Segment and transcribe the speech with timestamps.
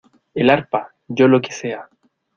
[0.33, 1.87] el arpa, yo lo que sea.